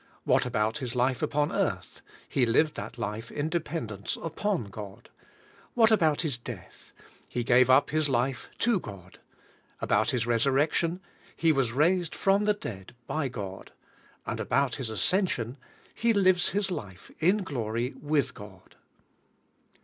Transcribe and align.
What 0.23 0.47
about 0.47 0.79
His 0.79 0.95
life 0.95 1.21
upon 1.21 1.51
earth? 1.51 2.01
He 2.27 2.43
lived 2.47 2.73
that 2.73 2.97
life 2.97 3.29
in 3.29 3.49
dependence 3.49 4.17
iLfon 4.17 4.71
God, 4.71 5.11
About 5.91 6.21
His 6.21 6.39
death? 6.39 6.91
He 7.29 7.43
gave 7.43 7.69
up 7.69 7.91
His 7.91 8.09
life 8.09 8.49
to 8.57 8.79
God. 8.79 9.19
About 9.79 10.09
His 10.09 10.25
resurrection? 10.25 11.01
He 11.35 11.51
was 11.51 11.71
raised 11.71 12.15
from 12.15 12.45
the 12.45 12.55
dead 12.55 12.95
hy 13.07 13.27
God, 13.27 13.73
And 14.25 14.39
about 14.39 14.77
His 14.77 14.89
as 14.89 15.01
cension? 15.01 15.55
He 15.93 16.13
lives 16.13 16.49
His 16.49 16.71
life 16.71 17.11
in 17.19 17.43
glory 17.43 17.91
with 18.01 18.33
God. 18.33 18.77